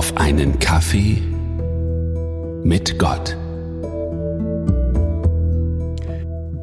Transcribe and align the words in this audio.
auf 0.00 0.16
einen 0.16 0.58
Kaffee 0.58 1.20
mit 2.64 2.98
Gott. 2.98 3.36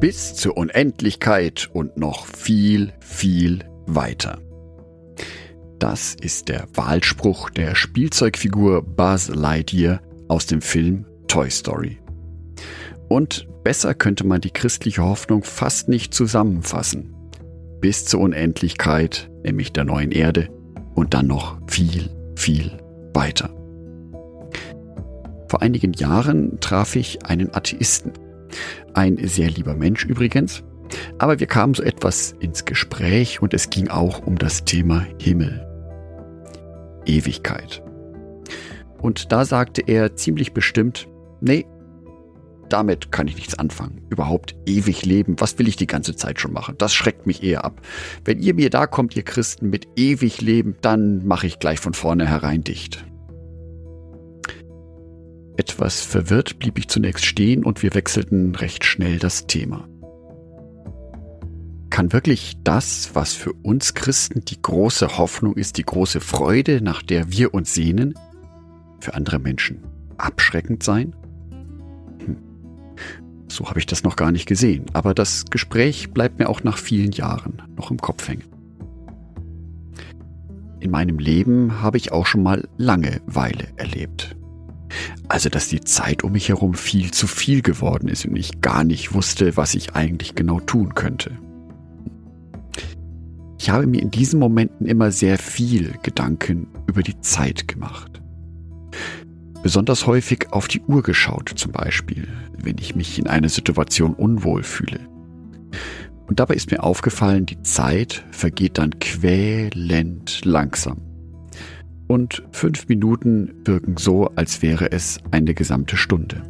Bis 0.00 0.34
zur 0.34 0.56
Unendlichkeit 0.56 1.70
und 1.72 1.96
noch 1.96 2.26
viel, 2.26 2.92
viel 2.98 3.60
weiter. 3.86 4.38
Das 5.78 6.16
ist 6.20 6.48
der 6.48 6.66
Wahlspruch 6.74 7.50
der 7.50 7.76
Spielzeugfigur 7.76 8.82
Buzz 8.82 9.28
Lightyear 9.28 10.00
aus 10.26 10.46
dem 10.46 10.60
Film 10.60 11.06
Toy 11.28 11.48
Story. 11.48 12.00
Und 13.06 13.46
besser 13.62 13.94
könnte 13.94 14.26
man 14.26 14.40
die 14.40 14.50
christliche 14.50 15.04
Hoffnung 15.04 15.44
fast 15.44 15.88
nicht 15.88 16.12
zusammenfassen. 16.12 17.14
Bis 17.80 18.04
zur 18.04 18.18
Unendlichkeit, 18.18 19.30
nämlich 19.44 19.72
der 19.72 19.84
neuen 19.84 20.10
Erde, 20.10 20.48
und 20.96 21.14
dann 21.14 21.28
noch 21.28 21.60
viel, 21.68 22.10
viel 22.34 22.72
weiter. 23.18 23.50
Vor 25.48 25.60
einigen 25.60 25.92
Jahren 25.92 26.60
traf 26.60 26.94
ich 26.94 27.26
einen 27.26 27.52
Atheisten. 27.52 28.12
Ein 28.94 29.18
sehr 29.26 29.50
lieber 29.50 29.74
Mensch 29.74 30.04
übrigens. 30.04 30.62
Aber 31.18 31.40
wir 31.40 31.48
kamen 31.48 31.74
so 31.74 31.82
etwas 31.82 32.34
ins 32.38 32.64
Gespräch 32.64 33.42
und 33.42 33.52
es 33.54 33.70
ging 33.70 33.88
auch 33.88 34.24
um 34.24 34.38
das 34.38 34.64
Thema 34.64 35.04
Himmel. 35.20 35.66
Ewigkeit. 37.06 37.82
Und 39.00 39.32
da 39.32 39.44
sagte 39.44 39.82
er 39.86 40.14
ziemlich 40.14 40.52
bestimmt, 40.52 41.08
nee, 41.40 41.66
damit 42.68 43.10
kann 43.10 43.28
ich 43.28 43.36
nichts 43.36 43.58
anfangen. 43.58 44.02
Überhaupt 44.10 44.54
ewig 44.66 45.04
leben, 45.04 45.36
was 45.38 45.58
will 45.58 45.68
ich 45.68 45.76
die 45.76 45.86
ganze 45.86 46.14
Zeit 46.14 46.40
schon 46.40 46.52
machen? 46.52 46.74
Das 46.78 46.94
schreckt 46.94 47.26
mich 47.26 47.42
eher 47.42 47.64
ab. 47.64 47.80
Wenn 48.24 48.40
ihr 48.40 48.54
mir 48.54 48.70
da 48.70 48.86
kommt, 48.86 49.16
ihr 49.16 49.22
Christen, 49.24 49.70
mit 49.70 49.88
ewig 49.96 50.40
leben, 50.40 50.76
dann 50.82 51.26
mache 51.26 51.46
ich 51.46 51.58
gleich 51.58 51.80
von 51.80 51.94
vornherein 51.94 52.62
dicht. 52.62 53.04
Etwas 55.58 56.02
verwirrt 56.02 56.60
blieb 56.60 56.78
ich 56.78 56.86
zunächst 56.86 57.26
stehen 57.26 57.64
und 57.64 57.82
wir 57.82 57.92
wechselten 57.92 58.54
recht 58.54 58.84
schnell 58.84 59.18
das 59.18 59.48
Thema. 59.48 59.88
Kann 61.90 62.12
wirklich 62.12 62.58
das, 62.62 63.10
was 63.14 63.32
für 63.32 63.52
uns 63.64 63.94
Christen 63.94 64.44
die 64.44 64.62
große 64.62 65.18
Hoffnung 65.18 65.56
ist, 65.56 65.76
die 65.76 65.82
große 65.84 66.20
Freude, 66.20 66.80
nach 66.80 67.02
der 67.02 67.32
wir 67.32 67.54
uns 67.54 67.74
sehnen, 67.74 68.14
für 69.00 69.14
andere 69.14 69.40
Menschen 69.40 69.82
abschreckend 70.16 70.84
sein? 70.84 71.16
Hm. 72.24 72.36
So 73.48 73.68
habe 73.68 73.80
ich 73.80 73.86
das 73.86 74.04
noch 74.04 74.14
gar 74.14 74.30
nicht 74.30 74.46
gesehen, 74.46 74.86
aber 74.92 75.12
das 75.12 75.46
Gespräch 75.46 76.12
bleibt 76.12 76.38
mir 76.38 76.48
auch 76.48 76.62
nach 76.62 76.78
vielen 76.78 77.10
Jahren 77.10 77.62
noch 77.76 77.90
im 77.90 77.98
Kopf 77.98 78.28
hängen. 78.28 78.44
In 80.78 80.92
meinem 80.92 81.18
Leben 81.18 81.82
habe 81.82 81.96
ich 81.96 82.12
auch 82.12 82.26
schon 82.26 82.44
mal 82.44 82.68
Langeweile 82.76 83.66
erlebt. 83.74 84.37
Also, 85.28 85.48
dass 85.48 85.68
die 85.68 85.80
Zeit 85.80 86.24
um 86.24 86.32
mich 86.32 86.48
herum 86.48 86.74
viel 86.74 87.10
zu 87.10 87.26
viel 87.26 87.62
geworden 87.62 88.08
ist 88.08 88.24
und 88.24 88.36
ich 88.36 88.60
gar 88.60 88.84
nicht 88.84 89.14
wusste, 89.14 89.56
was 89.56 89.74
ich 89.74 89.94
eigentlich 89.94 90.34
genau 90.34 90.60
tun 90.60 90.94
könnte. 90.94 91.38
Ich 93.60 93.70
habe 93.70 93.86
mir 93.86 94.00
in 94.00 94.10
diesen 94.10 94.38
Momenten 94.38 94.86
immer 94.86 95.10
sehr 95.10 95.36
viel 95.36 95.94
Gedanken 96.02 96.68
über 96.86 97.02
die 97.02 97.20
Zeit 97.20 97.68
gemacht. 97.68 98.22
Besonders 99.62 100.06
häufig 100.06 100.52
auf 100.52 100.68
die 100.68 100.80
Uhr 100.80 101.02
geschaut 101.02 101.52
zum 101.56 101.72
Beispiel, 101.72 102.28
wenn 102.56 102.78
ich 102.78 102.94
mich 102.94 103.18
in 103.18 103.26
einer 103.26 103.48
Situation 103.48 104.14
unwohl 104.14 104.62
fühle. 104.62 105.00
Und 106.28 106.40
dabei 106.40 106.54
ist 106.54 106.70
mir 106.70 106.82
aufgefallen, 106.82 107.46
die 107.46 107.60
Zeit 107.62 108.24
vergeht 108.30 108.78
dann 108.78 108.98
quälend 109.00 110.44
langsam. 110.44 111.07
Und 112.08 112.42
fünf 112.52 112.88
Minuten 112.88 113.52
wirken 113.64 113.96
so, 113.98 114.28
als 114.34 114.62
wäre 114.62 114.90
es 114.90 115.20
eine 115.30 115.54
gesamte 115.54 115.96
Stunde. 115.96 116.42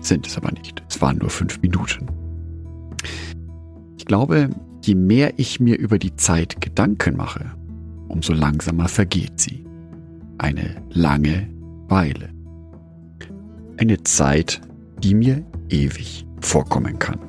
Sind 0.00 0.26
es 0.26 0.36
aber 0.36 0.50
nicht. 0.50 0.82
Es 0.88 1.00
waren 1.00 1.18
nur 1.18 1.30
fünf 1.30 1.62
Minuten. 1.62 2.08
Ich 3.96 4.04
glaube, 4.04 4.50
je 4.84 4.96
mehr 4.96 5.38
ich 5.38 5.60
mir 5.60 5.78
über 5.78 5.98
die 5.98 6.16
Zeit 6.16 6.60
Gedanken 6.60 7.16
mache, 7.16 7.52
umso 8.08 8.32
langsamer 8.32 8.88
vergeht 8.88 9.38
sie. 9.38 9.64
Eine 10.38 10.82
lange 10.90 11.48
Weile. 11.88 12.30
Eine 13.76 14.02
Zeit, 14.02 14.60
die 15.04 15.14
mir 15.14 15.46
ewig 15.68 16.26
vorkommen 16.40 16.98
kann. 16.98 17.20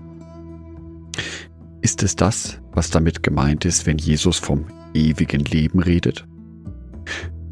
Ist 1.81 2.01
es 2.01 2.15
das, 2.15 2.59
was 2.71 2.89
damit 2.89 3.21
gemeint 3.21 3.65
ist, 3.65 3.85
wenn 3.85 3.99
Jesus 3.99 4.39
vom 4.39 4.65
ewigen 4.95 5.41
Leben 5.41 5.79
redet? 5.79 6.25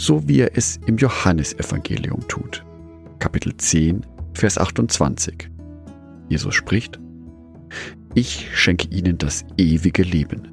So 0.01 0.27
wie 0.27 0.39
er 0.39 0.57
es 0.57 0.79
im 0.87 0.97
Johannesevangelium 0.97 2.27
tut. 2.27 2.65
Kapitel 3.19 3.55
10, 3.55 4.03
Vers 4.33 4.57
28. 4.57 5.51
Jesus 6.27 6.55
spricht, 6.55 6.99
ich 8.15 8.49
schenke 8.51 8.87
ihnen 8.87 9.19
das 9.19 9.45
ewige 9.57 10.01
Leben 10.01 10.47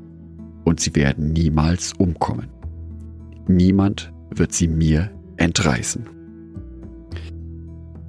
und 0.66 0.80
sie 0.80 0.94
werden 0.94 1.32
niemals 1.32 1.94
umkommen. 1.94 2.50
Niemand 3.46 4.12
wird 4.34 4.52
sie 4.52 4.68
mir 4.68 5.10
entreißen. 5.38 6.06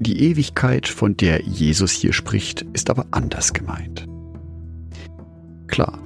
Die 0.01 0.21
Ewigkeit, 0.21 0.89
von 0.89 1.15
der 1.15 1.41
Jesus 1.43 1.93
hier 1.93 2.11
spricht, 2.11 2.63
ist 2.73 2.89
aber 2.89 3.05
anders 3.11 3.53
gemeint. 3.53 4.05
Klar, 5.67 5.99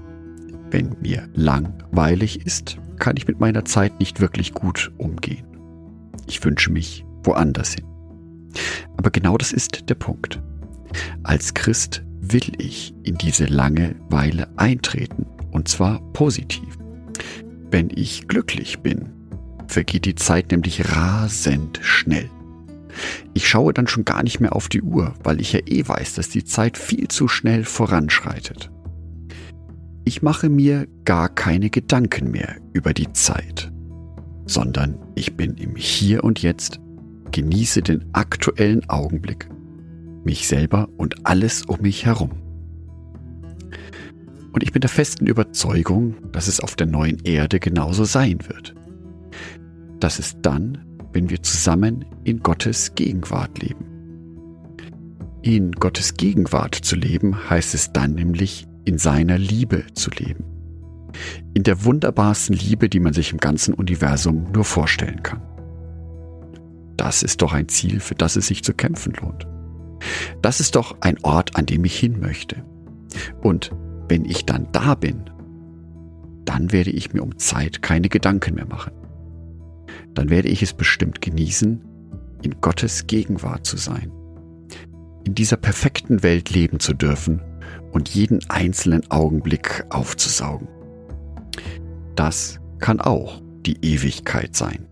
wenn 0.73 0.97
mir 1.01 1.29
langweilig 1.35 2.45
ist, 2.45 2.77
kann 2.97 3.15
ich 3.15 3.27
mit 3.27 3.39
meiner 3.39 3.63
Zeit 3.63 3.99
nicht 3.99 4.19
wirklich 4.19 4.53
gut 4.53 4.91
umgehen. 4.97 5.45
Ich 6.27 6.43
wünsche 6.43 6.71
mich 6.71 7.05
woanders 7.23 7.75
hin. 7.75 7.85
Aber 8.97 9.11
genau 9.11 9.37
das 9.37 9.53
ist 9.53 9.89
der 9.89 9.95
Punkt. 9.95 10.41
Als 11.21 11.53
Christ 11.53 12.03
will 12.19 12.51
ich 12.57 12.93
in 13.03 13.15
diese 13.15 13.45
Langeweile 13.45 14.47
eintreten, 14.57 15.25
und 15.51 15.67
zwar 15.67 16.01
positiv. 16.13 16.77
Wenn 17.69 17.89
ich 17.93 18.27
glücklich 18.27 18.79
bin, 18.79 19.09
vergeht 19.67 20.05
die 20.05 20.15
Zeit 20.15 20.51
nämlich 20.51 20.91
rasend 20.95 21.79
schnell. 21.83 22.29
Ich 23.33 23.47
schaue 23.47 23.73
dann 23.73 23.87
schon 23.87 24.05
gar 24.05 24.23
nicht 24.23 24.39
mehr 24.39 24.55
auf 24.55 24.69
die 24.69 24.81
Uhr, 24.81 25.13
weil 25.23 25.39
ich 25.39 25.53
ja 25.53 25.59
eh 25.65 25.87
weiß, 25.87 26.13
dass 26.15 26.29
die 26.29 26.43
Zeit 26.43 26.77
viel 26.77 27.07
zu 27.07 27.27
schnell 27.27 27.63
voranschreitet. 27.63 28.71
Ich 30.05 30.21
mache 30.21 30.49
mir 30.49 30.87
gar 31.05 31.29
keine 31.29 31.69
Gedanken 31.69 32.31
mehr 32.31 32.57
über 32.73 32.93
die 32.93 33.11
Zeit, 33.13 33.71
sondern 34.45 34.97
ich 35.15 35.37
bin 35.37 35.55
im 35.55 35.77
Hier 35.77 36.25
und 36.25 36.41
Jetzt, 36.41 36.79
genieße 37.31 37.81
den 37.81 38.05
aktuellen 38.13 38.87
Augenblick, 38.89 39.47
mich 40.25 40.47
selber 40.47 40.89
und 40.97 41.25
alles 41.25 41.63
um 41.63 41.81
mich 41.81 42.05
herum. 42.05 42.31
Und 44.51 44.61
ich 44.61 44.73
bin 44.73 44.81
der 44.81 44.89
festen 44.89 45.25
Überzeugung, 45.25 46.15
dass 46.31 46.47
es 46.47 46.59
auf 46.59 46.75
der 46.75 46.87
neuen 46.87 47.19
Erde 47.23 47.59
genauso 47.59 48.03
sein 48.03 48.39
wird. 48.47 48.75
Das 49.99 50.19
ist 50.19 50.37
dann, 50.41 50.85
wenn 51.13 51.29
wir 51.29 51.41
zusammen 51.41 52.05
in 52.25 52.43
Gottes 52.43 52.93
Gegenwart 52.93 53.61
leben. 53.61 53.85
In 55.41 55.71
Gottes 55.71 56.15
Gegenwart 56.15 56.75
zu 56.75 56.95
leben 56.95 57.49
heißt 57.49 57.73
es 57.73 57.93
dann 57.93 58.13
nämlich 58.13 58.67
in 58.85 58.97
seiner 58.97 59.37
Liebe 59.37 59.85
zu 59.93 60.09
leben. 60.11 60.43
In 61.53 61.63
der 61.63 61.85
wunderbarsten 61.85 62.55
Liebe, 62.55 62.89
die 62.89 62.99
man 62.99 63.13
sich 63.13 63.31
im 63.31 63.37
ganzen 63.37 63.73
Universum 63.73 64.51
nur 64.51 64.65
vorstellen 64.65 65.21
kann. 65.23 65.41
Das 66.97 67.23
ist 67.23 67.41
doch 67.41 67.53
ein 67.53 67.69
Ziel, 67.69 67.99
für 67.99 68.15
das 68.15 68.35
es 68.35 68.47
sich 68.47 68.63
zu 68.63 68.73
kämpfen 68.73 69.13
lohnt. 69.21 69.47
Das 70.41 70.59
ist 70.59 70.75
doch 70.75 70.97
ein 71.01 71.17
Ort, 71.23 71.55
an 71.55 71.65
dem 71.65 71.85
ich 71.85 71.97
hin 71.97 72.19
möchte. 72.19 72.63
Und 73.41 73.71
wenn 74.09 74.25
ich 74.25 74.45
dann 74.45 74.67
da 74.71 74.95
bin, 74.95 75.29
dann 76.45 76.71
werde 76.71 76.91
ich 76.91 77.13
mir 77.13 77.23
um 77.23 77.37
Zeit 77.37 77.81
keine 77.81 78.09
Gedanken 78.09 78.55
mehr 78.55 78.67
machen 78.67 78.91
dann 80.13 80.29
werde 80.29 80.49
ich 80.49 80.61
es 80.61 80.73
bestimmt 80.73 81.21
genießen, 81.21 81.81
in 82.41 82.61
Gottes 82.61 83.07
Gegenwart 83.07 83.65
zu 83.65 83.77
sein, 83.77 84.11
in 85.25 85.35
dieser 85.35 85.57
perfekten 85.57 86.23
Welt 86.23 86.49
leben 86.49 86.79
zu 86.79 86.93
dürfen 86.93 87.41
und 87.91 88.09
jeden 88.09 88.39
einzelnen 88.49 89.09
Augenblick 89.11 89.85
aufzusaugen. 89.89 90.67
Das 92.15 92.59
kann 92.79 92.99
auch 92.99 93.41
die 93.65 93.77
Ewigkeit 93.81 94.55
sein, 94.55 94.87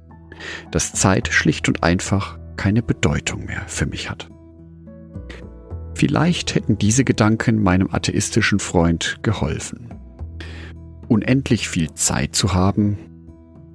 dass 0.72 0.94
Zeit 0.94 1.28
schlicht 1.28 1.68
und 1.68 1.84
einfach 1.84 2.40
keine 2.56 2.82
Bedeutung 2.82 3.46
mehr 3.46 3.64
für 3.68 3.86
mich 3.86 4.10
hat. 4.10 4.30
Vielleicht 5.94 6.56
hätten 6.56 6.78
diese 6.78 7.04
Gedanken 7.04 7.62
meinem 7.62 7.90
atheistischen 7.92 8.60
Freund 8.60 9.20
geholfen. 9.24 9.94
Unendlich 11.08 11.68
viel 11.68 11.94
Zeit 11.94 12.36
zu 12.36 12.54
haben, 12.54 12.98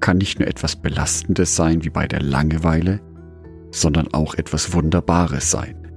kann 0.00 0.18
nicht 0.18 0.38
nur 0.38 0.48
etwas 0.48 0.76
Belastendes 0.76 1.56
sein 1.56 1.84
wie 1.84 1.90
bei 1.90 2.06
der 2.06 2.22
Langeweile, 2.22 3.00
sondern 3.70 4.12
auch 4.12 4.34
etwas 4.34 4.72
Wunderbares 4.72 5.50
sein. 5.50 5.88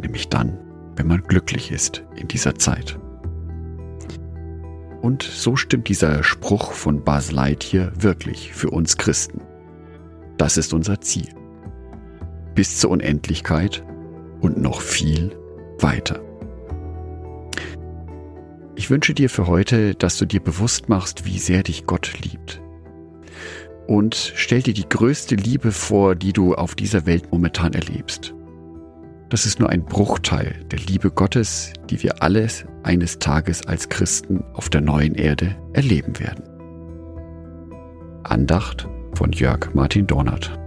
Nämlich 0.00 0.28
dann, 0.28 0.58
wenn 1.00 1.06
man 1.06 1.22
glücklich 1.22 1.70
ist 1.70 2.04
in 2.14 2.28
dieser 2.28 2.56
Zeit. 2.56 2.98
Und 5.00 5.22
so 5.22 5.56
stimmt 5.56 5.88
dieser 5.88 6.22
Spruch 6.22 6.72
von 6.72 7.02
Buzz 7.02 7.32
Lightyear 7.32 7.90
wirklich 7.96 8.52
für 8.52 8.68
uns 8.68 8.98
Christen. 8.98 9.40
Das 10.36 10.58
ist 10.58 10.74
unser 10.74 11.00
Ziel. 11.00 11.28
Bis 12.54 12.78
zur 12.80 12.90
Unendlichkeit 12.90 13.82
und 14.42 14.60
noch 14.60 14.82
viel 14.82 15.34
weiter. 15.78 16.20
Ich 18.74 18.90
wünsche 18.90 19.14
dir 19.14 19.30
für 19.30 19.46
heute, 19.46 19.94
dass 19.94 20.18
du 20.18 20.26
dir 20.26 20.40
bewusst 20.40 20.90
machst, 20.90 21.24
wie 21.24 21.38
sehr 21.38 21.62
dich 21.62 21.86
Gott 21.86 22.12
liebt. 22.22 22.60
Und 23.86 24.34
stell 24.36 24.60
dir 24.60 24.74
die 24.74 24.88
größte 24.88 25.34
Liebe 25.34 25.72
vor, 25.72 26.14
die 26.14 26.34
du 26.34 26.54
auf 26.54 26.74
dieser 26.74 27.06
Welt 27.06 27.32
momentan 27.32 27.72
erlebst. 27.72 28.34
Das 29.30 29.46
ist 29.46 29.60
nur 29.60 29.70
ein 29.70 29.84
Bruchteil 29.84 30.64
der 30.72 30.80
Liebe 30.80 31.12
Gottes, 31.12 31.72
die 31.88 32.02
wir 32.02 32.20
alles 32.20 32.64
eines 32.82 33.20
Tages 33.20 33.64
als 33.64 33.88
Christen 33.88 34.42
auf 34.54 34.68
der 34.68 34.80
neuen 34.80 35.14
Erde 35.14 35.56
erleben 35.72 36.18
werden. 36.18 36.42
Andacht 38.24 38.88
von 39.14 39.30
Jörg 39.30 39.72
Martin 39.72 40.08
Dornert. 40.08 40.58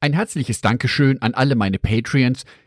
Ein 0.00 0.14
herzliches 0.14 0.60
Dankeschön 0.60 1.22
an 1.22 1.34
alle 1.34 1.54
meine 1.54 1.78
Patreons, 1.78 2.42